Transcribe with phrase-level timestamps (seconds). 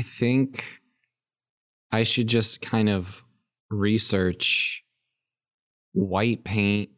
[0.00, 0.64] I think
[1.92, 3.22] I should just kind of
[3.68, 4.82] research
[5.92, 6.88] white paint,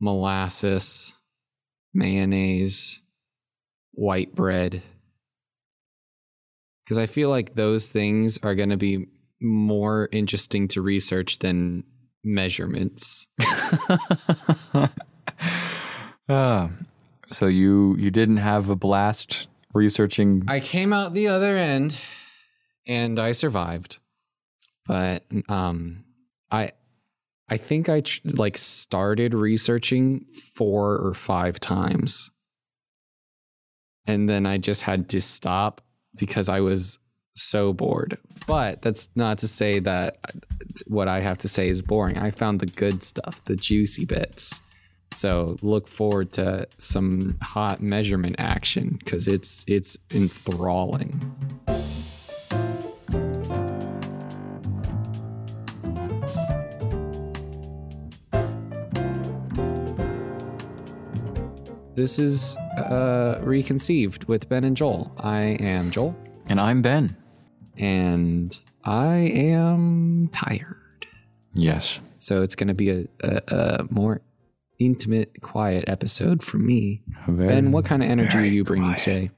[0.00, 1.12] molasses,
[1.92, 3.02] mayonnaise,
[3.92, 4.82] white bread.
[6.82, 9.04] Because I feel like those things are going to be
[9.38, 11.84] more interesting to research than
[12.24, 13.26] measurements.
[16.30, 16.68] Ah,
[17.28, 21.98] so you you didn't have a blast researching I came out the other end
[22.86, 23.98] and I survived.
[24.86, 26.04] But um
[26.50, 26.72] I
[27.48, 32.30] I think I tr- like started researching four or five times.
[34.06, 35.82] And then I just had to stop
[36.16, 36.98] because I was
[37.36, 38.18] so bored.
[38.46, 40.18] But that's not to say that
[40.86, 42.18] what I have to say is boring.
[42.18, 44.62] I found the good stuff, the juicy bits.
[45.14, 51.20] So look forward to some hot measurement action because it's it's enthralling.
[61.94, 65.12] This is uh, Reconceived with Ben and Joel.
[65.18, 66.14] I am Joel,
[66.46, 67.16] and I'm Ben.
[67.76, 71.06] and I am tired.
[71.54, 72.00] Yes.
[72.18, 74.20] So it's going to be a, a, a more
[74.78, 77.02] intimate, quiet episode for me.
[77.26, 79.04] Very, Ben, what kind of energy are you bringing quiet.
[79.04, 79.30] today?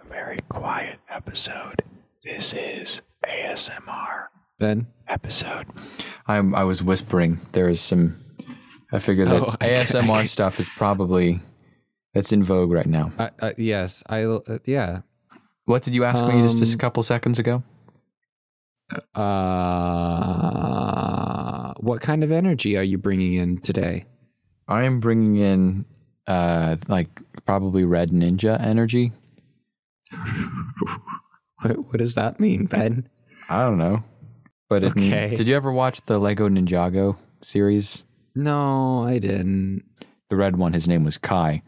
[0.00, 1.82] A very quiet episode.
[2.24, 4.26] This is ASMR
[4.58, 4.86] Ben?
[5.08, 5.66] episode.
[6.26, 7.40] I'm I was whispering.
[7.52, 8.16] There is some
[8.92, 11.40] I figure that Oh, I- ASMR stuff is probably
[12.14, 13.12] that's in vogue right now.
[13.18, 14.22] Uh, uh, yes, I.
[14.24, 15.00] Uh, yeah.
[15.66, 17.62] What did you ask me just a Um, couple seconds ago?
[19.14, 19.24] Uh,
[21.80, 24.04] what kind of energy are you bringing in today?
[24.68, 25.84] I am bringing in
[26.26, 27.08] uh like
[27.44, 29.12] probably red ninja energy.
[31.62, 33.08] What, what does that mean, Ben?
[33.48, 34.02] I don't know.
[34.68, 35.34] But it, Okay.
[35.34, 38.04] did you ever watch the Lego Ninjago series?
[38.34, 39.84] No, I didn't.
[40.28, 41.62] The red one, his name was Kai.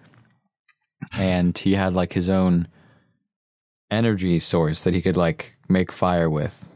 [1.12, 2.68] And he had like his own
[3.90, 6.68] energy source that he could like make fire with.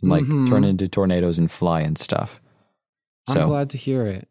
[0.00, 0.48] And, like Mhm.
[0.48, 2.40] turn into tornadoes and fly and stuff.
[3.28, 4.26] I'm So glad to hear it.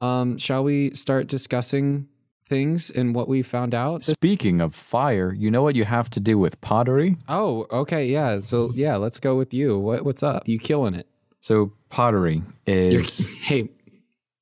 [0.00, 2.08] Um, shall we start discussing
[2.46, 4.04] things and what we found out?
[4.04, 7.16] speaking of fire, you know what you have to do with pottery?
[7.28, 8.40] Oh, okay, yeah.
[8.40, 9.78] So yeah, let's go with you.
[9.78, 10.48] What what's up?
[10.48, 11.06] You killing it?
[11.40, 13.68] So pottery You're, is hey,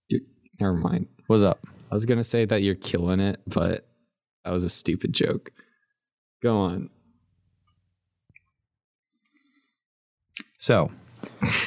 [0.08, 0.20] you're,
[0.60, 1.08] never mind.
[1.26, 1.66] what's up?
[1.90, 3.86] I was gonna say that you're killing it, but
[4.44, 5.50] that was a stupid joke.
[6.42, 6.90] Go on.
[10.58, 10.90] So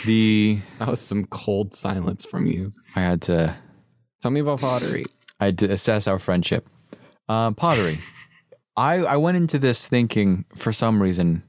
[0.05, 2.73] the That was some cold silence from you.
[2.95, 3.55] I had to
[4.21, 5.05] Tell me about pottery.
[5.39, 6.67] I assess our friendship.
[7.27, 7.99] Um, pottery.
[8.77, 11.43] I I went into this thinking for some reason.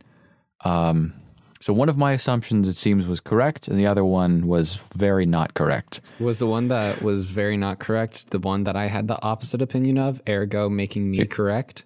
[0.64, 1.14] Um,
[1.60, 5.26] so one of my assumptions it seems was correct, and the other one was very
[5.26, 6.00] not correct.
[6.18, 9.60] Was the one that was very not correct the one that I had the opposite
[9.60, 11.84] opinion of, ergo making me correct?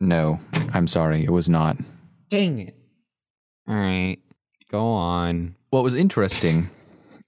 [0.00, 0.40] No,
[0.72, 1.76] I'm sorry, it was not.
[2.28, 2.76] Dang it.
[3.68, 4.18] All right.
[4.68, 5.54] Go on.
[5.70, 6.70] What was interesting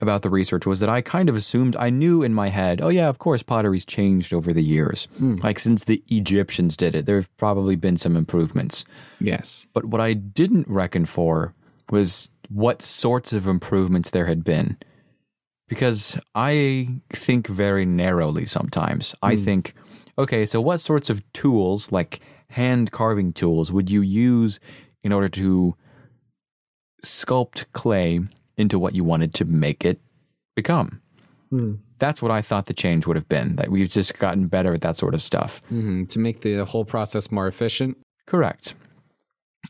[0.00, 2.88] about the research was that I kind of assumed I knew in my head, oh
[2.88, 5.06] yeah, of course pottery's changed over the years.
[5.18, 5.36] Hmm.
[5.36, 8.84] Like since the Egyptians did it, there have probably been some improvements.
[9.20, 9.66] Yes.
[9.72, 11.54] But what I didn't reckon for
[11.90, 14.78] was what sorts of improvements there had been.
[15.68, 19.14] Because I think very narrowly sometimes.
[19.22, 19.44] I hmm.
[19.44, 19.74] think,
[20.18, 24.60] okay, so what sorts of tools, like hand carving tools, would you use
[25.02, 25.74] in order to
[27.04, 28.20] sculpt clay
[28.56, 30.00] into what you wanted to make it
[30.54, 31.00] become?
[32.00, 34.80] That's what I thought the change would have been, that we've just gotten better at
[34.80, 35.60] that sort of stuff.
[35.68, 37.96] hmm To make the whole process more efficient.
[38.26, 38.74] Correct.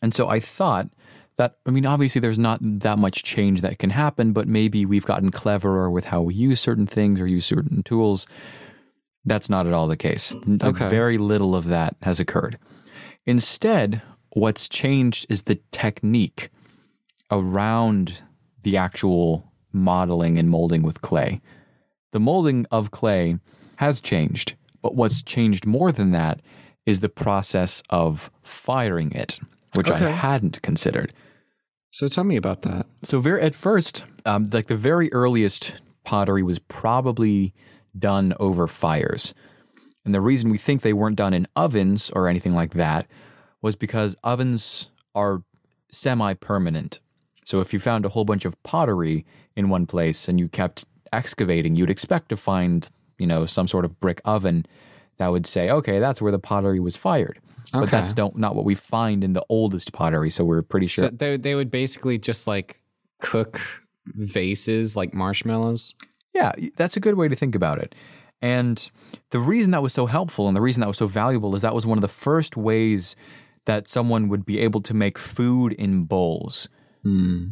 [0.01, 0.89] And so I thought
[1.37, 5.05] that, I mean, obviously there's not that much change that can happen, but maybe we've
[5.05, 8.27] gotten cleverer with how we use certain things or use certain tools.
[9.27, 10.35] That's not at all the case.
[10.47, 10.89] Like, Okay.
[10.89, 12.59] Very little of that has occurred.
[13.27, 16.51] Instead, what's changed is the technique
[17.31, 18.23] around
[18.65, 21.41] the actual modeling and molding with clay.
[22.13, 23.39] The molding of clay
[23.77, 26.41] has changed, but what's changed more than that
[26.87, 29.39] is the process of firing it,
[29.75, 31.13] which I hadn't considered.
[31.91, 32.87] So tell me about that.
[33.03, 37.55] So very at first, um, like the very earliest pottery was probably
[37.99, 39.35] done over fires,
[40.05, 43.07] and the reason we think they weren't done in ovens or anything like that
[43.63, 45.43] was because ovens are
[45.91, 47.01] semi-permanent.
[47.45, 49.25] So if you found a whole bunch of pottery
[49.57, 53.85] in one place and you kept excavating, you'd expect to find, you know, some sort
[53.85, 54.67] of brick oven
[55.19, 57.39] that would say, okay, that's where the pottery was fired.
[57.73, 60.31] but that's don't not what we find in the oldest pottery.
[60.31, 61.09] So we're pretty sure.
[61.09, 62.81] So they they would basically just like
[63.21, 63.61] cook
[64.07, 65.95] vases like marshmallows.
[66.35, 67.95] Yeah, that's a good way to think about it.
[68.43, 68.91] And
[69.31, 71.75] the reason that was so helpful and the reason that was so valuable is that
[71.75, 73.17] was one of the first ways
[73.65, 76.69] that someone would be able to make food in bowls.
[77.05, 77.47] Hmm.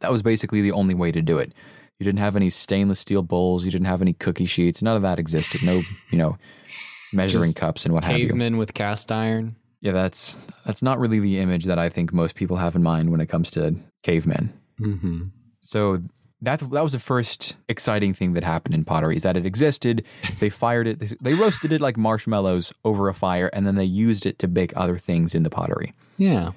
[0.00, 1.52] That was basically the only way to do it.
[1.98, 5.02] You didn't have any stainless steel bowls, you didn't have any cookie sheets, none of
[5.02, 5.64] that existed.
[5.64, 6.38] No, you know,
[7.12, 8.26] measuring Just cups and what have you.
[8.28, 9.56] Cavemen with cast iron.
[9.80, 13.10] Yeah, that's that's not really the image that I think most people have in mind
[13.10, 14.52] when it comes to cavemen.
[14.80, 15.24] Mm-hmm.
[15.62, 16.02] So
[16.40, 20.04] that that was the first exciting thing that happened in pottery is that it existed.
[20.38, 21.00] They fired it.
[21.00, 24.48] They, they roasted it like marshmallows over a fire, and then they used it to
[24.48, 25.94] bake other things in the pottery.
[26.16, 26.52] Yeah.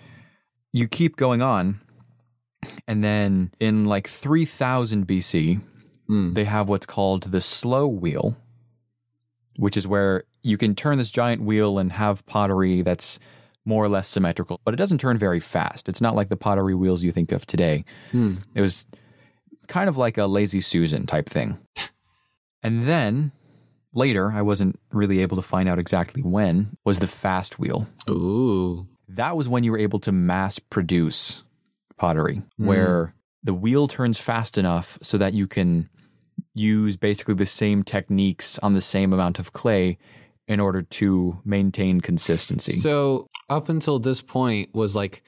[0.71, 1.81] You keep going on,
[2.88, 5.62] and then in like 3000 BC,
[6.10, 6.34] Mm.
[6.34, 8.36] they have what's called the slow wheel,
[9.56, 13.18] which is where you can turn this giant wheel and have pottery that's
[13.63, 15.88] more or less symmetrical, but it doesn't turn very fast.
[15.88, 17.86] It's not like the pottery wheels you think of today.
[18.12, 18.38] Hmm.
[18.56, 18.86] It was
[19.68, 21.58] kind of like a lazy Susan type thing.
[22.63, 23.31] And then
[23.94, 27.88] later, I wasn't really able to find out exactly when, was the fast wheel.
[28.10, 28.88] Ooh.
[29.08, 31.44] That was when you were able to mass produce
[32.01, 33.13] pottery, where
[33.44, 35.88] the wheel turns fast enough so that you can
[36.56, 40.00] use basically the same techniques on the same amount of clay
[40.48, 42.71] in order to maintain consistency.
[42.71, 45.21] So up until this point was like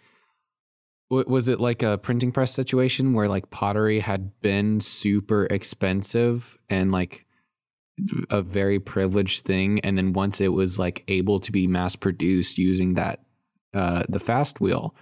[1.11, 6.91] was it like a printing press situation where like pottery had been super expensive and
[6.91, 7.23] like
[8.31, 12.57] a very privileged thing and then once it was like able to be mass produced
[12.57, 13.19] using that
[13.75, 14.95] uh the fast wheel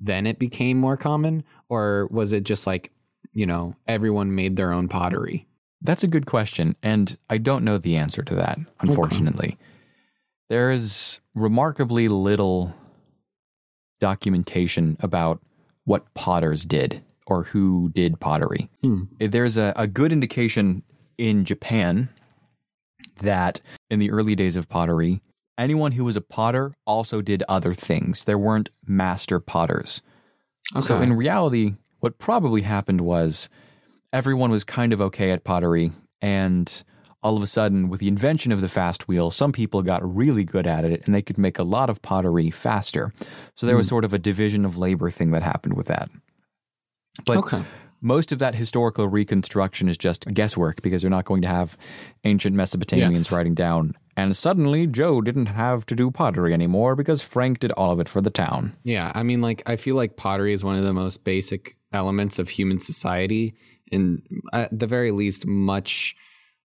[0.00, 2.90] then it became more common or was it just like
[3.32, 5.46] you know everyone made their own pottery
[5.80, 9.56] That's a good question, and I don't know the answer to that, unfortunately.
[10.48, 12.74] There is remarkably little
[14.00, 15.40] documentation about
[15.84, 18.68] what potters did or who did pottery.
[18.82, 19.02] Hmm.
[19.20, 20.82] There's a, a good indication
[21.16, 22.08] in Japan
[23.20, 23.60] that
[23.90, 25.20] in the early days of pottery,
[25.58, 28.24] anyone who was a potter also did other things.
[28.24, 30.00] There weren't master potters.
[30.82, 33.48] So in reality, what probably happened was
[34.12, 36.84] everyone was kind of okay at pottery, and
[37.22, 40.44] all of a sudden, with the invention of the fast wheel, some people got really
[40.44, 43.12] good at it and they could make a lot of pottery faster.
[43.56, 43.90] So there was hmm.
[43.90, 46.10] sort of a division of labor thing that happened with that.
[47.24, 47.62] But okay
[48.00, 51.76] most of that historical reconstruction is just guesswork because they're not going to have
[52.24, 53.94] ancient Mesopotamians writing down.
[54.16, 58.08] And suddenly, Joe didn't have to do pottery anymore because Frank did all of it
[58.08, 58.76] for the town.
[58.82, 62.38] Yeah, I mean, like I feel like pottery is one of the most basic elements
[62.38, 63.54] of human society,
[63.92, 64.22] and
[64.52, 66.16] at the very least, much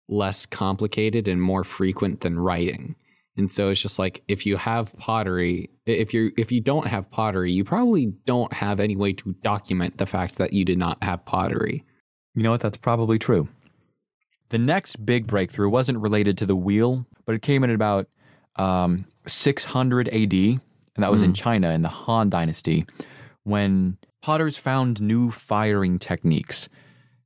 [0.08, 2.96] less complicated and more frequent than writing.
[3.36, 7.10] And so it's just like if you have pottery, if you if you don't have
[7.10, 11.02] pottery, you probably don't have any way to document the fact that you did not
[11.02, 11.84] have pottery.
[12.34, 12.60] You know what?
[12.60, 13.48] That's probably true.
[14.50, 18.08] The next big breakthrough wasn't related to the wheel, but it came in at about
[18.56, 20.60] um, 600 AD, and
[20.98, 22.86] that was in China in the Han Dynasty,
[23.42, 26.68] when potters found new firing techniques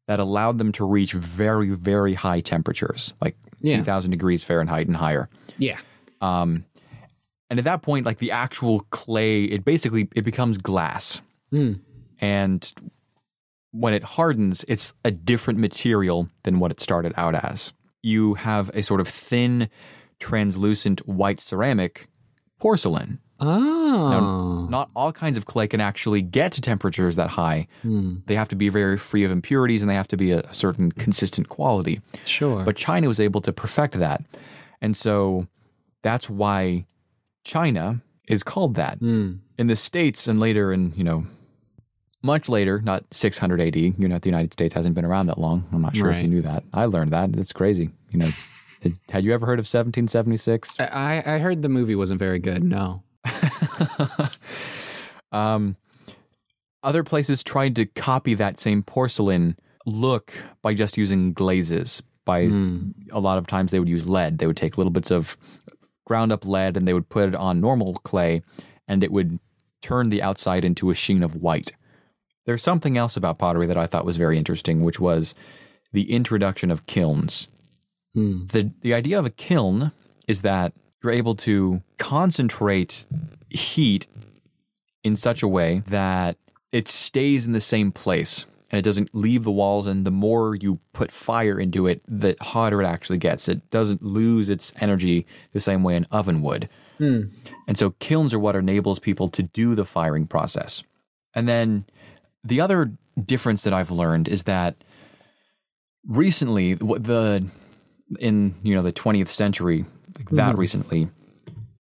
[0.06, 3.76] that allowed them to reach very, very high temperatures, like Yeah.
[3.76, 5.28] 2,000 degrees Fahrenheit and higher.
[5.58, 5.78] Yeah.
[6.20, 6.64] Um,
[7.50, 11.74] and at that point, like the actual clay, it basically it becomes glass, Hmm.
[12.20, 12.72] and
[13.70, 17.72] when it hardens, it's a different material than what it started out as.
[18.02, 19.68] You have a sort of thin,
[20.18, 22.08] translucent white ceramic
[22.58, 23.20] porcelain.
[23.40, 24.66] Oh.
[24.68, 27.68] Not all kinds of clay can actually get to temperatures that high.
[27.82, 28.16] Hmm.
[28.26, 30.54] They have to be very free of impurities and they have to be a, a
[30.54, 32.00] certain consistent quality.
[32.24, 32.64] Sure.
[32.64, 34.22] But China was able to perfect that.
[34.80, 35.46] And so
[36.02, 36.86] that's why
[37.44, 38.98] China is called that.
[38.98, 39.34] Hmm.
[39.58, 41.26] In the States and later in, you know,
[42.22, 45.66] much later, not 600 AD, you know, the United States hasn't been around that long.
[45.72, 46.64] I'm not sure if you knew that.
[46.72, 47.30] I learned that.
[47.36, 47.90] It's crazy.
[48.10, 48.30] You know,
[48.82, 50.78] had- had you ever heard of 1776?
[50.80, 52.62] I I heard the movie wasn't very good.
[52.64, 53.02] No.
[55.32, 55.76] um,
[56.82, 62.02] other places tried to copy that same porcelain look by just using glazes.
[62.24, 62.90] By Hmm.
[63.10, 64.38] a lot of times they would use lead.
[64.38, 65.36] They would take little bits of
[66.08, 68.42] ground up lead and they would put it on normal clay,
[68.88, 69.38] and it would
[69.82, 71.72] turn the outside into a sheen of white.
[72.46, 75.34] There's something else about pottery that I thought was very interesting, which was
[75.92, 77.48] the introduction of kilns.
[78.14, 78.46] Hmm.
[78.46, 79.92] The the idea of a kiln
[80.26, 80.72] is that
[81.02, 83.06] you're able to concentrate
[83.50, 84.06] heat
[85.04, 86.36] in such a way that
[86.72, 90.54] it stays in the same place and it doesn't leave the walls and the more
[90.54, 95.26] you put fire into it the hotter it actually gets it doesn't lose its energy
[95.52, 97.22] the same way an oven would hmm.
[97.68, 100.82] And so kilns are what enables people to do the firing process.
[101.34, 101.84] And then
[102.42, 104.82] the other difference that I've learned is that
[106.06, 107.46] recently the
[108.18, 109.84] in you know the 20th century
[110.16, 110.60] like that hmm.
[110.60, 111.08] recently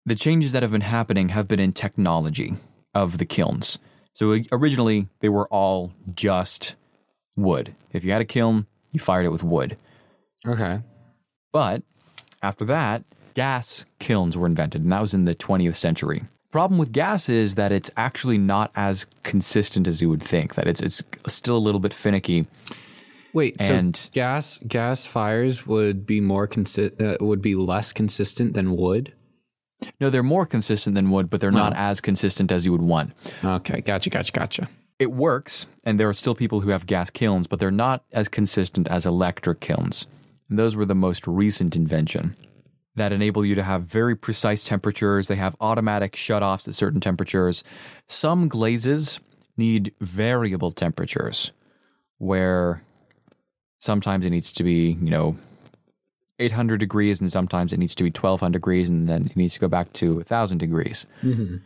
[0.06, 2.54] the changes that have been happening have been in technology
[2.94, 3.78] of the kilns.
[4.14, 6.74] So originally they were all just
[7.36, 7.74] wood.
[7.92, 9.76] If you had a kiln, you fired it with wood.
[10.46, 10.80] Okay.
[11.52, 11.82] But
[12.42, 13.04] after that,
[13.34, 16.24] gas kilns were invented, and that was in the 20th century.
[16.52, 20.54] Problem with gas is that it's actually not as consistent as you would think.
[20.54, 22.46] That it's it's still a little bit finicky.
[23.32, 28.54] Wait, And- so gas gas fires would be more consi- uh, would be less consistent
[28.54, 29.12] than wood.
[30.00, 31.82] No, they're more consistent than wood, but they're not uh-huh.
[31.82, 33.12] as consistent as you would want.
[33.44, 34.68] Okay, gotcha, gotcha, gotcha.
[34.98, 38.28] It works, and there are still people who have gas kilns, but they're not as
[38.28, 40.06] consistent as electric kilns.
[40.48, 42.36] And those were the most recent invention
[42.96, 45.26] that enable you to have very precise temperatures.
[45.26, 47.64] They have automatic shutoffs at certain temperatures.
[48.06, 49.18] Some glazes
[49.56, 51.50] need variable temperatures,
[52.18, 52.82] where
[53.80, 55.36] sometimes it needs to be, you know,
[56.38, 59.60] 800 degrees, and sometimes it needs to be 1200 degrees, and then it needs to
[59.60, 61.06] go back to 1000 degrees.
[61.22, 61.56] Mm-hmm.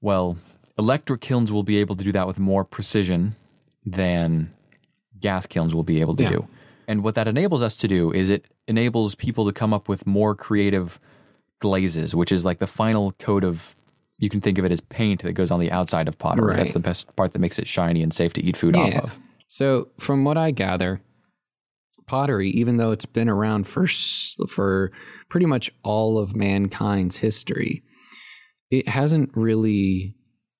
[0.00, 0.38] Well,
[0.78, 3.36] electric kilns will be able to do that with more precision
[3.84, 4.52] than
[5.20, 6.30] gas kilns will be able to Yeah.
[6.30, 6.48] do.
[6.86, 10.06] And what that enables us to do is it enables people to come up with
[10.06, 10.98] more creative
[11.58, 13.74] glazes, which is like the final coat of
[14.18, 16.56] you can think of it as paint that goes on the outside of pottery.
[16.56, 19.18] That's the best part that makes it shiny and safe to eat food off of.
[19.48, 21.00] So, from what I gather,
[22.08, 23.86] pottery, even though it's been around for
[24.48, 24.90] for
[25.28, 27.82] pretty much all of mankind's history,
[28.70, 30.14] it hasn't really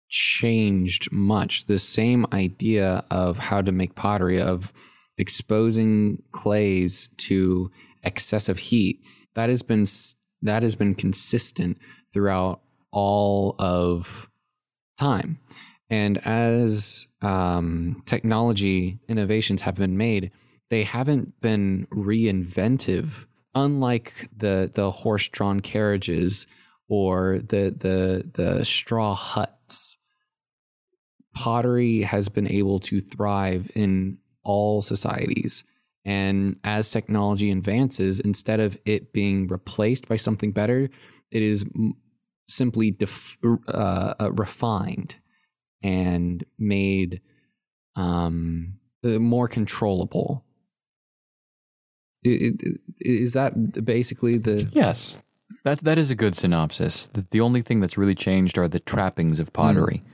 [0.09, 1.67] changed much.
[1.67, 4.73] The same idea of how to make pottery of
[5.19, 7.71] exposing clays to
[8.05, 9.01] excessive heat
[9.35, 9.85] that has been
[10.43, 11.79] that has been consistent
[12.13, 12.61] throughout
[12.93, 14.29] all of
[14.99, 15.39] time.
[15.91, 20.31] And as um, technology innovations have been made,
[20.71, 23.27] they haven't been reinventive.
[23.55, 26.47] Unlike the the horse drawn carriages
[26.89, 29.99] or the the the straw huts,
[31.35, 35.65] pottery has been able to thrive in all societies.
[36.05, 40.89] And as technology advances, instead of it being replaced by something better,
[41.31, 41.65] it is
[42.47, 45.17] simply def- uh, uh, refined
[45.83, 47.21] and made
[47.95, 50.45] um, uh, more controllable.
[53.01, 54.69] Is that basically the?
[54.73, 55.19] Yes.
[55.65, 57.07] That that is a good synopsis.
[57.07, 60.03] The, the only thing that's really changed are the trappings of pottery.
[60.05, 60.11] Hmm.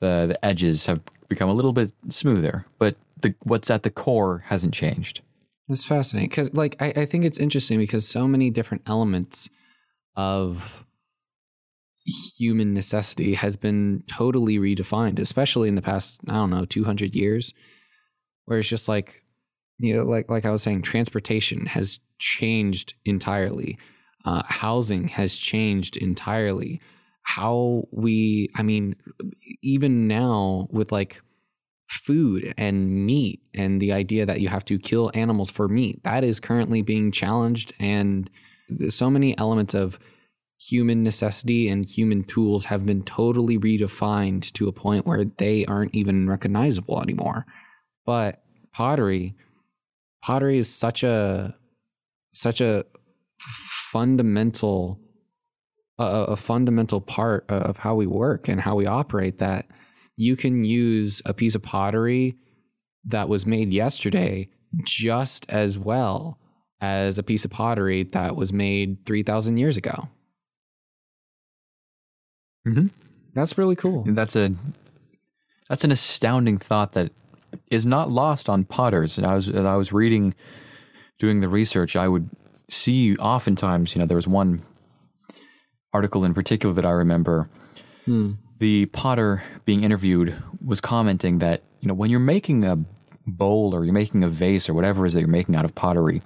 [0.00, 4.44] The the edges have become a little bit smoother, but the what's at the core
[4.46, 5.22] hasn't changed.
[5.68, 9.50] It's fascinating because, like, I, I think it's interesting because so many different elements
[10.14, 10.84] of
[12.38, 17.52] human necessity has been totally redefined, especially in the past, I don't know, 200 years,
[18.44, 19.22] where it's just like,
[19.78, 23.78] you know, like, like I was saying, transportation has changed entirely.
[24.24, 26.80] Uh, housing has changed entirely.
[27.22, 28.96] How we, I mean,
[29.62, 31.20] even now with like
[31.88, 36.24] food and meat and the idea that you have to kill animals for meat that
[36.24, 38.28] is currently being challenged and
[38.88, 39.98] so many elements of
[40.58, 45.94] human necessity and human tools have been totally redefined to a point where they aren't
[45.94, 47.46] even recognizable anymore
[48.04, 48.42] but
[48.72, 49.34] pottery
[50.26, 51.54] pottery is such a
[52.34, 52.84] such a
[53.38, 54.98] fundamental
[55.98, 59.66] a, a fundamental part of how we work and how we operate that
[60.16, 62.36] you can use a piece of pottery
[63.04, 64.48] that was made yesterday
[64.82, 66.38] just as well
[66.80, 70.08] as a piece of pottery that was made 3000 years ago
[72.66, 72.90] Mhm.
[73.32, 74.52] that's really cool that's a
[75.68, 77.12] that's an astounding thought that
[77.70, 79.18] is not lost on potters.
[79.18, 80.34] And I was as I was reading,
[81.18, 82.30] doing the research, I would
[82.68, 84.62] see oftentimes, you know, there was one
[85.92, 87.48] article in particular that I remember.
[88.04, 88.32] Hmm.
[88.58, 92.78] The potter being interviewed was commenting that, you know, when you're making a
[93.26, 95.74] bowl or you're making a vase or whatever it is that you're making out of
[95.74, 96.22] pottery,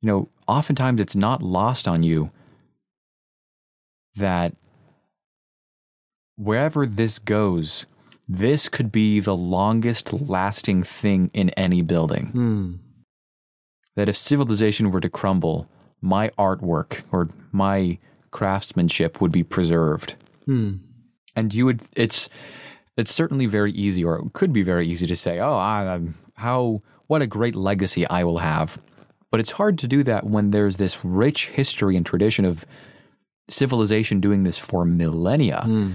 [0.00, 2.30] you know, oftentimes it's not lost on you
[4.14, 4.54] that
[6.36, 7.86] wherever this goes,
[8.28, 12.26] this could be the longest lasting thing in any building.
[12.26, 12.72] Hmm.
[13.96, 15.66] That if civilization were to crumble,
[16.00, 17.98] my artwork or my
[18.30, 20.14] craftsmanship would be preserved.
[20.44, 20.76] Hmm.
[21.34, 22.28] And you would, it's,
[22.96, 26.14] it's certainly very easy, or it could be very easy to say, oh, I, I'm-
[26.34, 28.80] how, what a great legacy I will have.
[29.30, 32.64] But it's hard to do that when there's this rich history and tradition of
[33.48, 35.62] civilization doing this for millennia.
[35.62, 35.92] Hmm.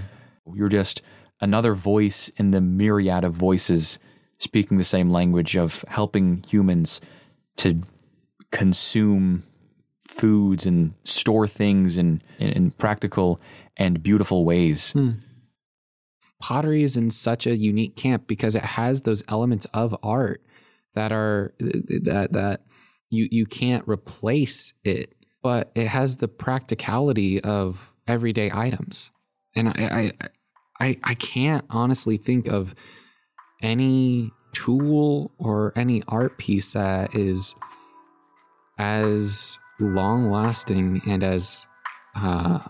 [0.54, 1.00] You're just
[1.40, 3.98] another voice in the myriad of voices
[4.38, 7.00] speaking the same language of helping humans
[7.56, 7.82] to
[8.50, 9.44] consume
[10.06, 13.40] foods and store things in, in, in practical
[13.76, 14.92] and beautiful ways.
[14.92, 15.12] Hmm.
[16.40, 20.42] pottery is in such a unique camp because it has those elements of art
[20.94, 22.60] that are that that
[23.10, 29.10] you you can't replace it but it has the practicality of everyday items
[29.56, 30.28] and i i i,
[30.80, 32.74] I I can't honestly think of
[33.62, 37.54] any tool or any art piece that is
[38.78, 41.66] as long lasting and as
[42.16, 42.60] uh,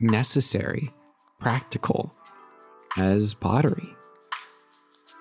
[0.00, 0.92] necessary
[1.40, 2.14] practical
[2.96, 3.88] as pottery.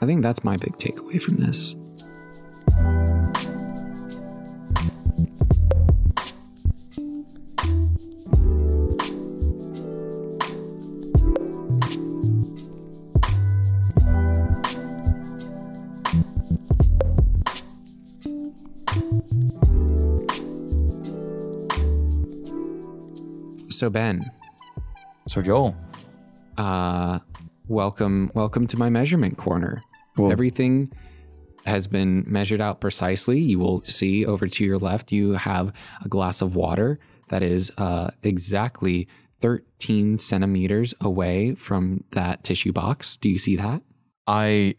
[0.01, 1.75] I think that's my big takeaway from this.
[23.86, 24.32] So Ben,
[25.27, 25.75] So, Joel,
[26.58, 27.20] uh,
[27.68, 29.84] welcome, welcome to my measurement corner.
[30.18, 30.92] Well- Everything
[31.68, 33.39] has been measured out precisely.
[33.39, 35.72] You will see over to your left, you have
[36.04, 36.98] a glass of water
[37.30, 39.08] that is uh, exactly
[39.42, 43.18] 13 centimeters away from that tissue box.
[43.18, 43.84] Do you see that?
[44.25, 44.77] I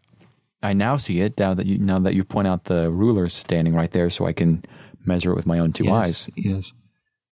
[0.64, 3.72] I now see it now that you now that you point out the ruler standing
[3.72, 4.64] right there, so I can
[5.04, 6.30] measure it with my own two yes, eyes.
[6.34, 6.72] Yes.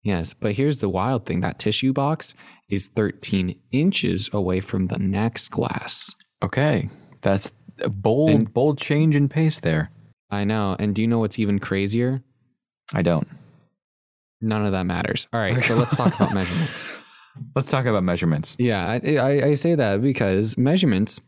[0.03, 0.33] Yes.
[0.33, 2.33] But here's the wild thing that tissue box
[2.69, 6.15] is 13 inches away from the next glass.
[6.41, 6.89] Okay,
[7.21, 7.51] that's
[7.81, 9.91] a bold And- bold change in pace there.
[10.31, 10.75] I know.
[10.79, 12.23] And do you know what's even crazier?
[12.93, 13.27] I don't.
[14.41, 15.27] None of that matters.
[15.33, 15.61] All right.
[15.63, 16.83] So let's talk about measurements.
[17.55, 18.55] Let's talk about measurements.
[18.59, 21.19] Yeah, I, I, I say that because measurements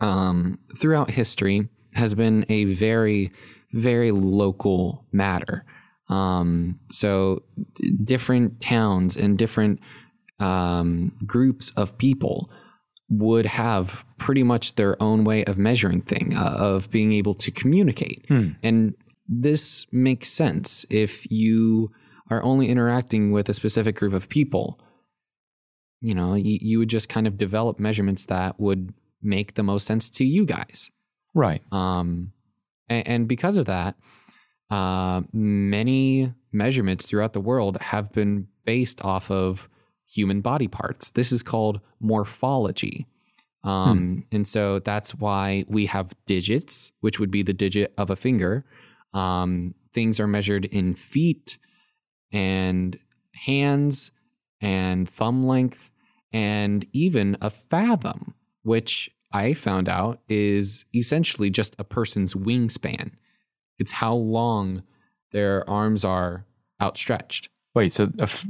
[0.00, 3.32] um, throughout history has been a very,
[3.72, 5.64] very local matter.
[6.08, 7.42] Um, so
[8.04, 9.80] different towns and different
[10.38, 12.50] um, groups of people
[13.08, 17.50] would have pretty much their own way of measuring thing, uh, of being able to
[17.50, 18.24] communicate.
[18.28, 18.50] Hmm.
[18.62, 18.94] And
[19.28, 21.90] this makes sense if you
[22.30, 24.78] are only interacting with a specific group of people
[26.00, 28.92] you know, you, you would just kind of develop measurements that would
[29.22, 30.90] make the most sense to you guys.
[31.34, 31.62] Right.
[31.72, 32.32] Um,
[32.88, 33.96] and, and because of that,
[34.70, 39.68] uh, many measurements throughout the world have been based off of
[40.08, 41.12] human body parts.
[41.12, 43.06] This is called morphology.
[43.64, 48.16] Um, And so that's why we have digits, which would be the digit of a
[48.16, 48.64] finger.
[49.12, 51.58] Um, things are measured in feet
[52.32, 52.98] and
[53.34, 54.12] hands
[54.60, 55.90] and thumb length
[56.32, 63.12] and even a fathom, which I found out is essentially just a person's wingspan.
[63.78, 64.82] It's how long
[65.32, 66.46] their arms are
[66.80, 67.48] outstretched.
[67.74, 67.92] Wait.
[67.92, 68.46] So a, f-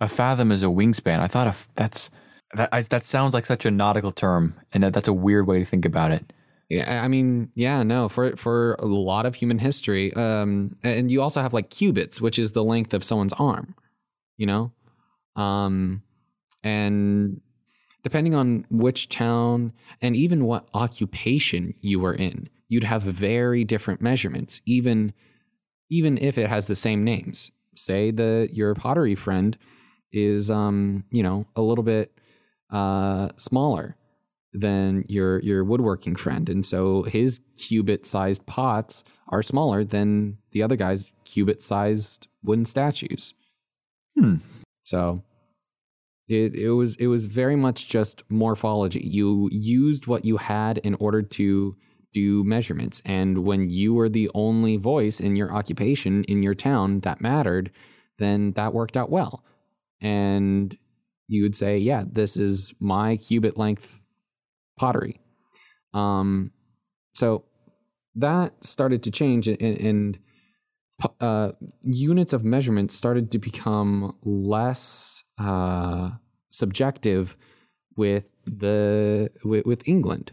[0.00, 1.20] a fathom is a wingspan.
[1.20, 2.10] I thought a f- that's
[2.54, 5.60] that I, that sounds like such a nautical term, and that, that's a weird way
[5.60, 6.32] to think about it.
[6.68, 11.20] Yeah, I mean, yeah, no, for for a lot of human history, um, and you
[11.22, 13.74] also have like cubits, which is the length of someone's arm,
[14.36, 14.72] you know,
[15.36, 16.02] um,
[16.62, 17.40] and
[18.02, 24.00] depending on which town and even what occupation you were in, you'd have very different
[24.00, 25.12] measurements, even
[25.90, 27.50] even if it has the same names.
[27.76, 29.58] Say the your pottery friend
[30.12, 32.12] is, um, you know, a little bit
[32.70, 33.96] uh, smaller
[34.52, 40.60] than your your woodworking friend and so his cubit sized pots are smaller than the
[40.60, 43.32] other guy's cubit sized wooden statues
[44.18, 44.38] Hmm.
[44.82, 45.22] so
[46.26, 50.96] it it was it was very much just morphology you used what you had in
[50.96, 51.76] order to
[52.12, 53.02] do measurements.
[53.04, 57.70] And when you were the only voice in your occupation in your town that mattered
[58.18, 59.44] then that worked out well.
[60.00, 60.76] And
[61.28, 64.00] you would say yeah this is my cubit length
[64.78, 65.20] pottery.
[65.94, 66.52] Um,
[67.14, 67.44] so
[68.16, 70.18] that started to change, and, and
[71.20, 76.10] uh, units of measurement started to become less uh,
[76.50, 77.36] subjective
[77.96, 80.32] with the with, with England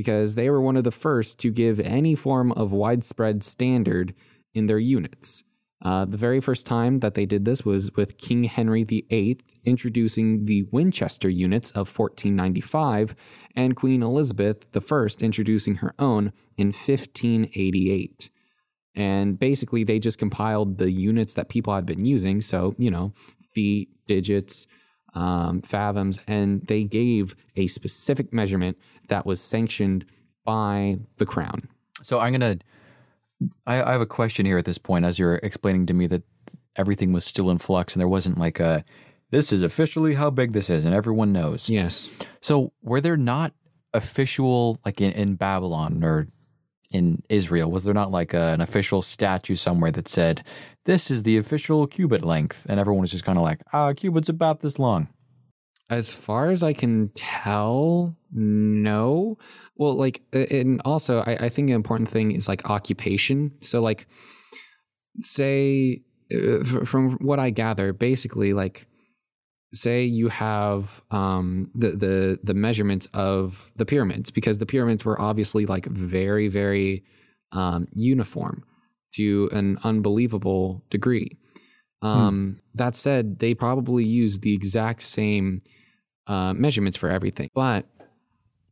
[0.00, 4.14] because they were one of the first to give any form of widespread standard
[4.54, 5.44] in their units.
[5.84, 10.46] Uh, the very first time that they did this was with King Henry VIII introducing
[10.46, 13.14] the Winchester units of 1495
[13.56, 18.30] and Queen Elizabeth I introducing her own in 1588.
[18.94, 22.40] And basically, they just compiled the units that people had been using.
[22.40, 23.12] So, you know,
[23.52, 24.66] feet, digits,
[25.14, 30.04] um, fathoms, and they gave a specific measurement that was sanctioned
[30.44, 31.68] by the crown.
[32.02, 32.58] So I'm gonna.
[33.66, 36.22] I, I have a question here at this point, as you're explaining to me that
[36.76, 38.84] everything was still in flux and there wasn't like a.
[39.30, 41.68] This is officially how big this is, and everyone knows.
[41.68, 42.08] Yes.
[42.40, 43.52] So were there not
[43.94, 46.28] official like in, in Babylon or
[46.90, 47.70] in Israel?
[47.70, 50.44] Was there not like a, an official statue somewhere that said
[50.84, 53.94] this is the official cubit length, and everyone was just kind of like, ah, a
[53.94, 55.08] cubit's about this long.
[55.88, 59.38] As far as I can tell, no.
[59.76, 63.52] Well, like, and also, I, I think an important thing is like occupation.
[63.60, 64.06] So, like,
[65.18, 68.86] say, uh, from what I gather, basically, like,
[69.72, 75.20] say you have um, the the the measurements of the pyramids because the pyramids were
[75.20, 77.04] obviously like very very
[77.52, 78.64] um, uniform
[79.14, 81.36] to an unbelievable degree.
[82.02, 85.62] Um, That said, they probably used the exact same
[86.26, 87.86] uh, measurements for everything, but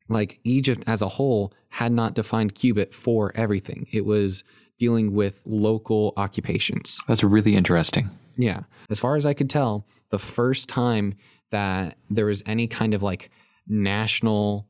[0.09, 3.87] like Egypt as a whole had not defined cubit for everything.
[3.93, 4.45] It was
[4.79, 6.99] dealing with local occupations.
[7.07, 8.09] That's really interesting.
[8.37, 8.61] Yeah.
[8.91, 11.15] As far as I could tell, the first time
[11.51, 13.31] that there was any kind of like
[13.67, 14.69] national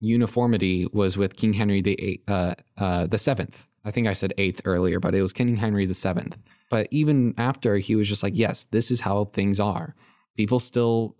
[0.00, 3.66] uniformity was with King Henry the eight, uh, uh, the seventh.
[3.84, 6.38] I think I said eighth earlier, but it was King Henry the seventh.
[6.70, 9.94] But even after, he was just like, "Yes, this is how things are."
[10.36, 11.16] People still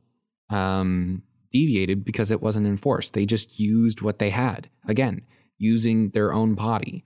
[0.50, 1.22] um,
[1.53, 3.12] deviated because it wasn't enforced.
[3.12, 4.68] They just used what they had.
[4.88, 5.22] Again,
[5.59, 7.05] using their own body.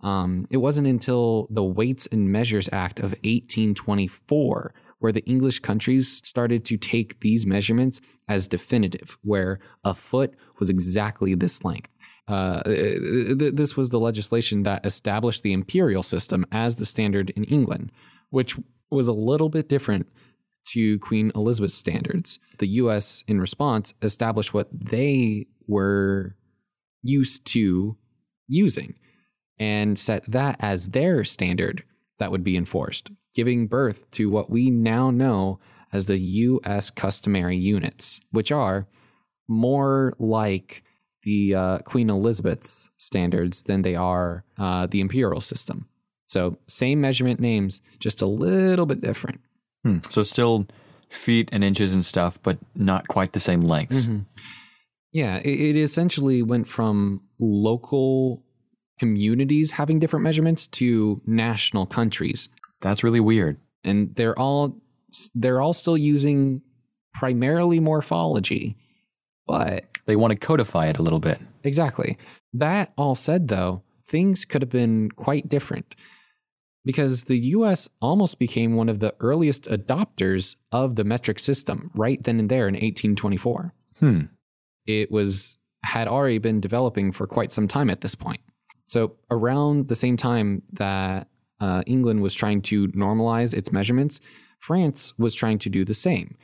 [0.00, 6.20] Um, it wasn't until the Weights and Measures Act of 1824 where the English countries
[6.24, 11.90] started to take these measurements as definitive, where a foot was exactly this length.
[12.26, 17.44] Uh, th- this was the legislation that established the imperial system as the standard in
[17.44, 17.90] England,
[18.30, 18.56] which
[18.90, 20.06] was a little bit different
[20.66, 22.38] to Queen Elizabeth's standards.
[22.58, 26.36] The US, in response, established what they were
[27.02, 27.96] used to
[28.46, 28.94] using
[29.58, 31.82] and set that as their standard
[32.18, 35.60] that would be enforced, giving birth to what we now know
[35.92, 38.88] as the US customary units, which are
[39.46, 40.82] more like
[41.22, 45.88] the uh, Queen Elizabeth's standards than they are uh, the imperial system.
[46.26, 49.40] So, same measurement names, just a little bit different.
[49.84, 49.98] Hmm.
[50.08, 50.66] So still
[51.08, 54.06] feet and inches and stuff, but not quite the same lengths.
[54.06, 54.22] Mm-hmm.
[55.12, 58.42] Yeah, it, it essentially went from local
[58.98, 62.48] communities having different measurements to national countries,
[62.80, 63.58] That's really weird.
[63.84, 64.80] and they're all
[65.34, 66.60] they're all still using
[67.14, 68.76] primarily morphology,
[69.46, 71.38] but They want to codify it a little bit.
[71.64, 72.16] Exactly.
[72.52, 75.94] That all said, though, things could have been quite different
[76.84, 82.22] because the US almost became one of the earliest adopters of the metric system right
[82.22, 83.74] then and there in 1824.
[83.98, 84.20] Hmm.
[84.86, 88.40] It was had already been developing for quite some time at this point.
[88.86, 91.28] So, around the same time that
[91.60, 94.20] uh, England was trying to normalize its measurements,
[94.58, 96.36] France was trying to do the same,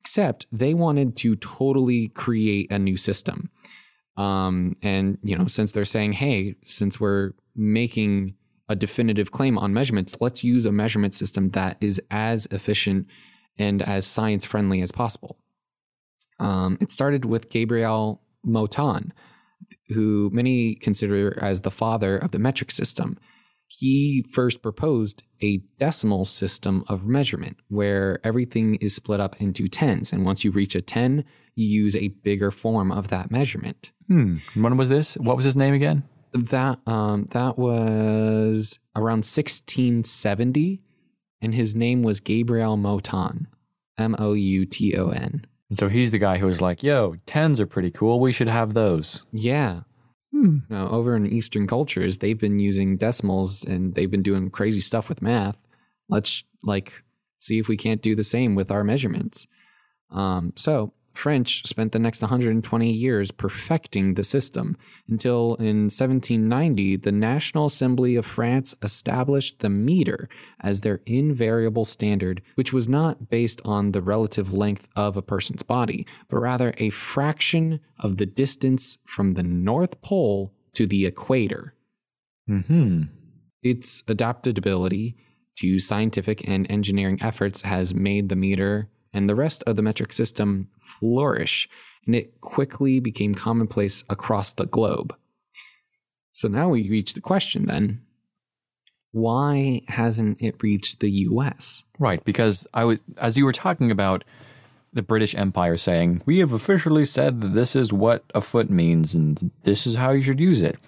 [0.00, 3.50] except they wanted to totally create a new system.
[4.16, 8.34] Um, and you know, since they're saying, "Hey, since we're making
[8.68, 13.06] a definitive claim on measurements, let's use a measurement system that is as efficient
[13.58, 15.38] and as science friendly as possible."
[16.38, 19.12] Um, it started with Gabriel Mouton,
[19.88, 23.18] who many consider as the father of the metric system.
[23.72, 30.12] He first proposed a decimal system of measurement where everything is split up into tens.
[30.12, 33.92] And once you reach a 10, you use a bigger form of that measurement.
[34.08, 34.36] Hmm.
[34.54, 35.14] When was this?
[35.14, 36.02] What was his name again?
[36.32, 40.82] That um, that was around 1670,
[41.40, 43.46] and his name was Gabriel Mouton,
[43.98, 45.46] M O U T O N.
[45.74, 48.18] So he's the guy who was like, yo, tens are pretty cool.
[48.18, 49.22] We should have those.
[49.30, 49.82] Yeah.
[50.32, 50.58] Hmm.
[50.68, 55.08] Now, over in Eastern cultures, they've been using decimals and they've been doing crazy stuff
[55.08, 55.58] with math.
[56.08, 57.02] Let's like
[57.38, 59.46] see if we can't do the same with our measurements.
[60.10, 64.74] Um, so French spent the next 120 years perfecting the system
[65.06, 70.30] until in 1790, the National Assembly of France established the meter
[70.60, 75.62] as their invariable standard, which was not based on the relative length of a person's
[75.62, 81.74] body, but rather a fraction of the distance from the North Pole to the equator.
[82.48, 83.02] Mm-hmm.
[83.62, 85.16] Its adaptability
[85.58, 90.12] to scientific and engineering efforts has made the meter and the rest of the metric
[90.12, 91.68] system flourish,
[92.06, 95.14] and it quickly became commonplace across the globe.
[96.32, 98.02] So now we reach the question then
[99.12, 101.82] why hasn't it reached the US?
[101.98, 104.24] Right, because I was as you were talking about
[104.92, 109.14] the British Empire saying, "We have officially said that this is what a foot means
[109.14, 110.78] and this is how you should use it."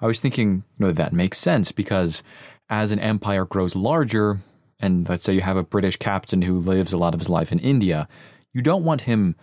[0.00, 2.22] I was thinking, no, that makes sense because
[2.70, 4.40] as an empire grows larger,
[4.80, 7.52] and let's say you have a British captain who lives a lot of his life
[7.52, 8.08] in India,
[8.52, 9.34] you don't want him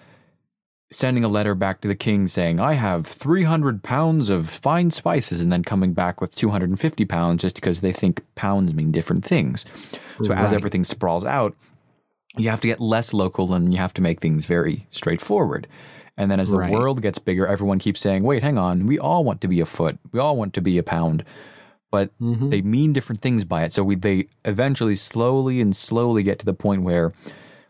[0.92, 5.42] sending a letter back to the king saying, I have 300 pounds of fine spices,
[5.42, 9.66] and then coming back with 250 pounds just because they think pounds mean different things.
[10.22, 11.56] So as everything sprawls out,
[12.38, 15.68] you have to get less local and you have to make things very straightforward.
[16.18, 16.72] And then as the Right.
[16.72, 19.66] world gets bigger, everyone keeps saying, wait, hang on, we all want to be a
[19.66, 21.26] foot, we all want to be a pound.
[21.96, 22.50] But Mhm.
[22.50, 23.72] they mean different things by it.
[23.74, 27.14] So we, they eventually slowly and slowly get to the point where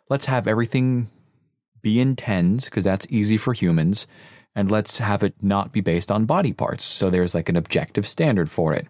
[0.09, 1.09] let's have everything
[1.83, 4.07] be in tens because that's easy for humans
[4.55, 8.05] and let's have it not be based on body parts so there's like an objective
[8.07, 8.88] standard for it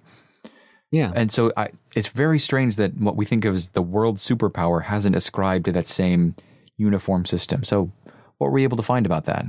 [0.91, 1.11] Yeah.
[1.15, 4.83] and so I, it's very strange that what we think of as the world superpower
[4.83, 6.35] hasn't ascribed to that same
[6.77, 7.91] uniform system so
[8.37, 9.45] what were you able to find about that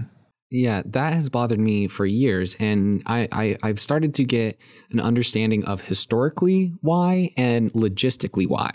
[0.50, 4.56] Yeah, that has bothered me for years, and I, I I've started to get
[4.92, 8.70] an understanding of historically why and logistically why.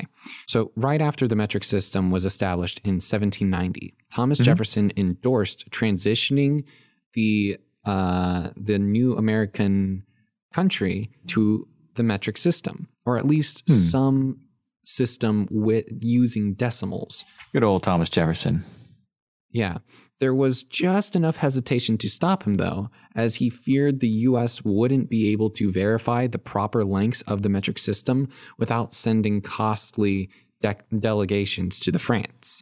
[0.48, 6.66] So right after the metric system was established in 1790, Thomas Jefferson endorsed transitioning
[7.14, 10.04] the uh, the new American
[10.54, 14.42] country to the metric system, or at least some
[14.84, 17.24] system with using decimals.
[17.54, 18.66] good old thomas jefferson
[19.52, 19.78] Yeah.
[20.22, 25.10] There was just enough hesitation to stop him, though, as he feared the US wouldn't
[25.10, 28.30] be able to verify the proper lengths of the metric system
[28.60, 30.30] without sending costly
[30.62, 32.62] de- delegations to the France.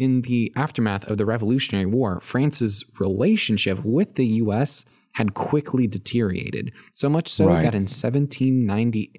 [0.00, 6.72] In the aftermath of the Revolutionary War, France's relationship with the US had quickly deteriorated,
[6.92, 7.62] so much so Right.
[7.62, 9.12] that in 1790.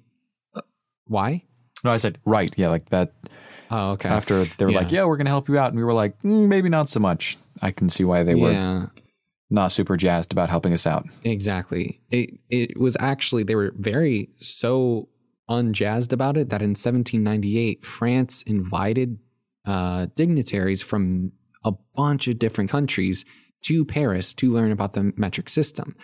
[0.54, 0.60] Uh,
[1.06, 1.44] why?
[1.84, 3.12] no i said right yeah like that
[3.74, 4.08] Oh, okay.
[4.08, 4.78] after they were Yeah.
[4.80, 7.00] like yeah we're gonna help you out and we were like mm, maybe not so
[7.00, 8.84] much i can see why they were
[9.50, 12.00] not super jazzed about helping us out Exactly.
[12.10, 15.08] It it was actually they were very so
[15.50, 19.18] unjazzed about it that in 1798 France invited
[19.66, 21.32] uh, dignitaries from
[21.64, 23.24] a bunch of different countries
[23.66, 25.94] to Paris to learn about the metric system,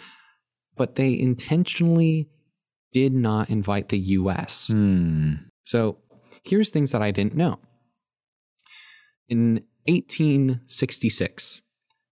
[0.77, 2.29] but they intentionally
[2.93, 4.69] did not invite the U.S.
[4.69, 5.99] hmm So
[6.49, 7.59] here's things that I didn't know.
[9.29, 11.63] In 1866,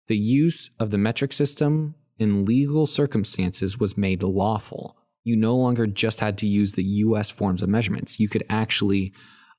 [0.08, 4.96] the use of the metric system in legal circumstances was made lawful.
[5.24, 8.20] You no longer just had to use the US forms of measurements.
[8.20, 9.12] You could actually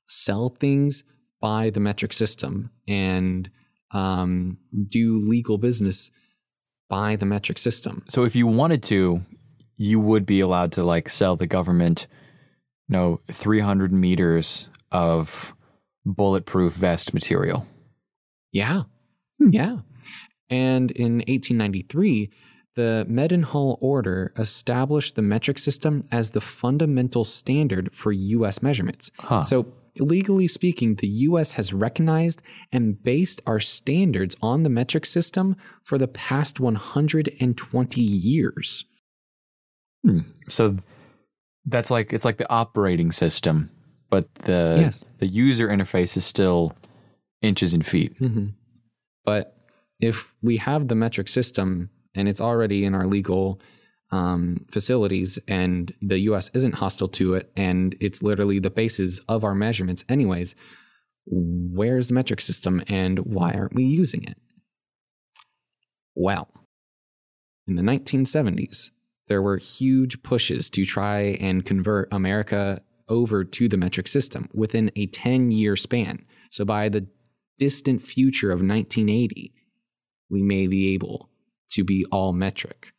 [0.06, 1.04] sell things
[1.40, 3.50] by the metric system and
[3.92, 6.10] um, do legal business
[6.88, 8.04] by the metric system.
[8.08, 9.24] So if you wanted to,
[9.76, 12.06] you would be allowed to like sell the government,
[12.88, 15.54] you know, 300 meters of
[16.04, 17.66] bulletproof vest material.
[18.52, 18.82] Yeah.
[19.38, 19.50] Hmm.
[19.50, 19.78] Yeah.
[20.50, 22.30] And in 1893,
[22.74, 28.62] the Mendenhall Order established the metric system as the fundamental standard for U.S.
[28.62, 29.10] measurements.
[29.18, 29.42] Huh.
[29.42, 29.66] So,
[29.98, 31.52] legally speaking, the U.S.
[31.52, 38.84] has recognized and based our standards on the metric system for the past 120 years.
[40.48, 40.76] So
[41.68, 43.70] that's like it's like the operating system,
[44.10, 45.04] but the Yes.
[45.18, 46.74] the user interface is still
[47.42, 48.16] inches and feet.
[48.18, 48.46] hmm
[49.24, 49.54] But
[50.00, 53.60] if we have the metric system and it's already in our legal
[54.10, 59.44] um, facilities and the US isn't hostile to it and it's literally the basis of
[59.44, 60.54] our measurements, anyways,
[61.26, 64.38] where's the metric system and why aren't we using it?
[66.14, 66.48] Well,
[67.66, 68.90] in the 1970s,
[69.28, 74.90] there were huge pushes to try and convert America over to the metric system within
[74.96, 76.24] a 10 year span.
[76.50, 77.06] So by the
[77.58, 79.52] distant future of 1980,
[80.30, 81.30] we may be able
[81.70, 82.92] to be all metric.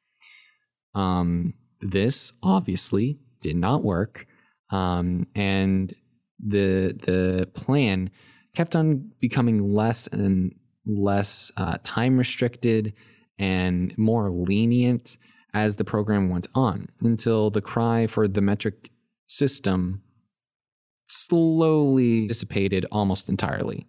[0.95, 4.27] Um, this obviously did not work,
[4.71, 5.93] um, and
[6.39, 8.09] the the plan
[8.55, 10.53] kept on becoming less and
[10.85, 12.93] less uh, time restricted
[13.37, 15.17] and more lenient
[15.53, 18.91] as the program went on until the cry for the metric
[19.27, 20.01] system
[21.07, 23.88] slowly dissipated almost entirely.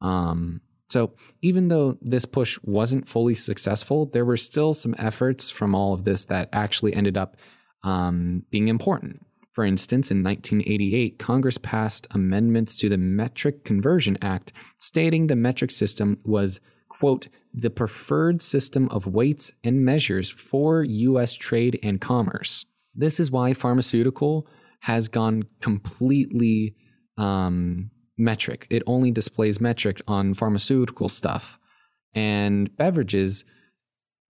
[0.00, 5.74] Um, so even though this push wasn't fully successful, there were still some efforts from
[5.74, 7.36] all of this that actually ended up
[7.82, 9.18] um, being important.
[9.52, 15.70] For instance, in 1988, Congress passed amendments to the Metric Conversion Act stating the metric
[15.70, 16.60] system was,
[17.04, 21.34] quote, the preferred system of weights and measures for U.S.
[21.34, 22.64] trade and commerce.
[22.94, 24.46] This is why pharmaceutical
[24.80, 26.74] has gone completely
[27.18, 28.66] um, metric.
[28.70, 31.58] It only displays metric on pharmaceutical stuff.
[32.14, 33.44] And beverages,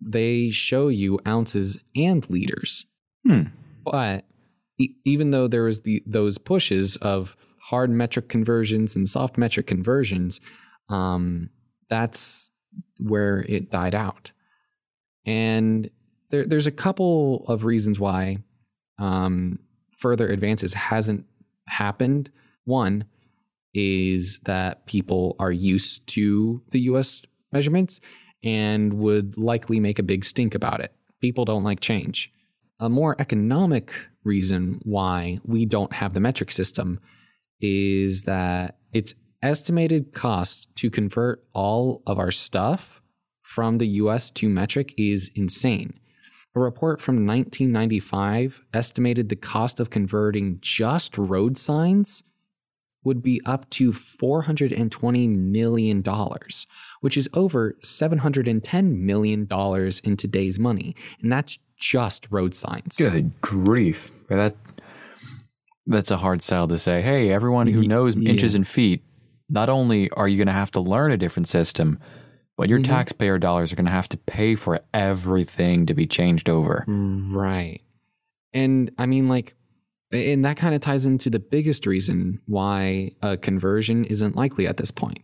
[0.01, 2.87] they show you ounces and liters.
[3.25, 3.43] Hmm.
[3.85, 4.25] But
[4.81, 9.69] e- even though there was the those pushes of hard metric conversions and soft metric
[9.69, 10.41] conversions,
[10.89, 11.51] um,
[11.89, 12.51] that's
[12.99, 14.31] where it died out.
[15.27, 15.91] And
[16.31, 18.39] there, there's a couple of reasons why
[18.99, 19.59] um,
[19.97, 21.27] further advances hasn't
[21.67, 22.31] happened.
[22.65, 23.05] One
[23.73, 28.01] is that people are used to the US measurements
[28.43, 30.93] and would likely make a big stink about it.
[31.21, 32.31] People don't like change.
[32.81, 37.01] A more economic reason why we don't have the metric system
[37.61, 43.01] is that its estimated cost to convert all of our stuff
[43.43, 46.01] from the US to metric is insane.
[46.57, 52.23] A report from 1995 estimated the cost of converting just road signs
[53.05, 56.03] would be up to $420 million,
[57.01, 59.49] which is over $710 million
[60.05, 60.97] in today's money.
[61.21, 62.97] And that's just road signs.
[62.97, 64.11] Good grief.
[64.29, 64.57] That
[65.87, 67.03] that's a hard sell to say.
[67.03, 68.31] Hey, everyone who knows yeah.
[68.31, 69.03] inches and feet,
[69.49, 71.99] not only are you going to have to learn a different system,
[72.57, 72.85] but your Mhm.
[72.85, 76.85] taxpayer dollars are going to have to pay for everything to be changed over.
[76.87, 77.81] Right.
[78.53, 79.55] And I mean, like,
[80.13, 84.77] and that kind of ties into the biggest reason why a conversion isn't likely at
[84.77, 85.19] this point.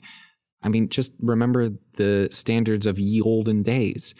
[0.63, 4.15] I mean, just remember the standards of ye olden days.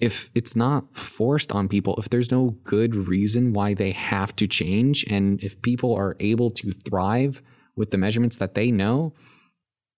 [0.00, 4.46] If it's not forced on people, if there's no good reason why they have to
[4.46, 7.42] change, and if people are able to thrive
[7.76, 9.12] with the measurements that they know,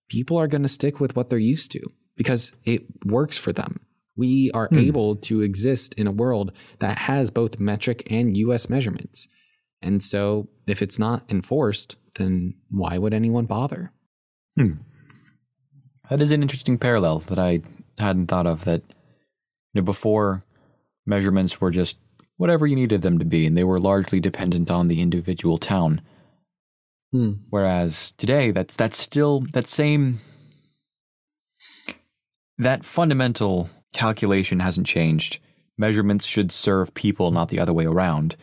[0.09, 1.81] people are going to stick with what they're used to
[2.15, 3.79] because it works for them.
[4.15, 4.79] We are Hmm.
[4.79, 9.27] able to exist in a world that has both metric and US measurements.
[9.81, 13.93] And so if it's not enforced, then why would anyone bother?
[16.09, 17.61] That is an interesting parallel that I
[17.97, 18.65] hadn't thought of.
[18.65, 18.81] That
[19.73, 20.43] you know, before
[21.05, 21.97] measurements were just
[22.35, 26.01] whatever you needed them to be, and they were largely dependent on the individual town.
[27.11, 27.33] Hmm.
[27.49, 30.19] Whereas today, that's that's still that same
[32.57, 35.39] that fundamental calculation hasn't changed.
[35.77, 38.35] Measurements should serve people, not the other way around.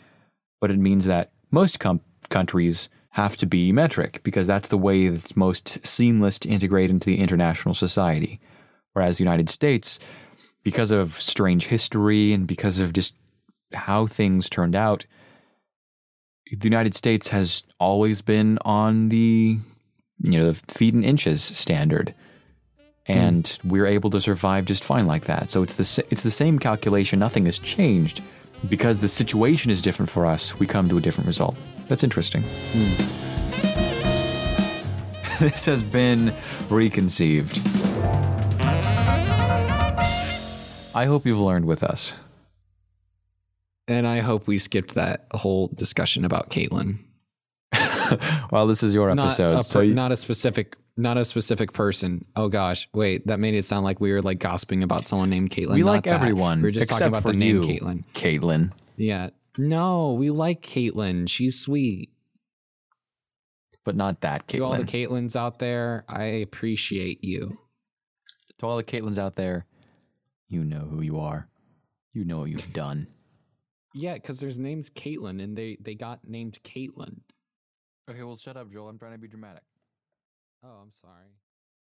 [0.60, 2.00] But it means that most com-
[2.30, 7.06] countries have to be metric because that's the way that's most seamless to integrate into
[7.06, 8.40] the international society.
[8.94, 9.98] Whereas the United States,
[10.64, 13.14] because of strange history and because of just
[13.74, 15.04] how things turned out,
[16.50, 19.58] the United States has always been on the
[20.20, 22.14] you know the feet and inches standard,
[23.06, 25.50] and we're able to survive just fine like that.
[25.50, 27.18] So it's the it's the same calculation.
[27.18, 28.22] Nothing has changed
[28.68, 30.58] because the situation is different for us.
[30.58, 31.56] We come to a different result.
[31.88, 32.42] That's interesting.
[32.42, 33.24] Hmm.
[35.40, 36.32] this has been
[36.70, 37.60] reconceived.
[40.94, 42.14] I hope you've learned with us.
[43.88, 46.98] And I hope we skipped that whole discussion about Caitlyn.
[48.50, 51.72] well, this is your episode, not a, so you, not a specific not a specific
[51.72, 52.24] person.
[52.36, 55.50] Oh gosh, wait, that made it sound like we were like gossiping about someone named
[55.50, 55.74] Caitlyn.
[55.74, 56.14] we Not like that.
[56.14, 58.04] everyone We are just except talking about for the name you, Caitlyn.
[58.14, 58.72] Caitlin.
[58.96, 59.30] Yeah.
[59.58, 61.28] No, we like Caitlyn.
[61.28, 62.10] She's sweet.
[63.84, 64.58] But not that Caitlin.
[64.58, 65.08] To all the Caitlin.
[65.08, 67.58] Caitlins out there, I appreciate you.
[68.58, 69.66] To all the Caitlins out there,
[70.48, 71.48] you know who you are.
[72.14, 73.06] You know what you've done.
[73.98, 77.20] Yeah, because there's names Caitlyn, and they they got named Caitlyn.
[78.10, 78.90] Okay, well, shut up, Joel.
[78.90, 79.62] I'm trying to be dramatic.
[80.62, 81.32] Oh, I'm sorry.